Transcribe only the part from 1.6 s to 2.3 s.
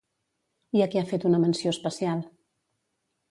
especial?